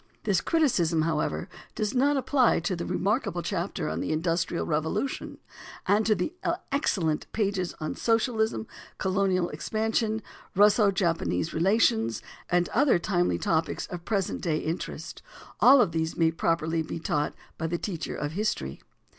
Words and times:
This 0.23 0.41
criticism, 0.41 1.03
however, 1.03 1.47
does 1.75 1.93
not 1.93 2.17
apply 2.17 2.59
to 2.61 2.75
the 2.75 2.87
remarkable 2.87 3.43
chapter 3.43 3.87
on 3.87 3.99
the 3.99 4.11
Industrial 4.11 4.65
Revolution 4.65 5.37
and 5.85 6.07
to 6.07 6.15
the 6.15 6.33
excellent 6.71 7.31
pages 7.33 7.75
on 7.79 7.93
socialism, 7.93 8.65
colonial 8.97 9.49
expansion, 9.49 10.23
Russo 10.55 10.89
Japanese 10.89 11.53
relations 11.53 12.23
and 12.49 12.67
other 12.69 12.97
timely 12.97 13.37
topics 13.37 13.85
of 13.91 14.03
present 14.03 14.41
day 14.41 14.57
interest; 14.57 15.21
all 15.59 15.81
of 15.81 15.91
these 15.91 16.17
may 16.17 16.31
properly 16.31 16.81
be 16.81 16.99
taught 16.99 17.35
by 17.59 17.67
the 17.67 17.77
teacher 17.77 18.15
of 18.15 18.31
history. 18.31 18.81